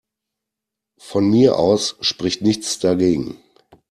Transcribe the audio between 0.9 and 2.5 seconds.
Von mir aus spricht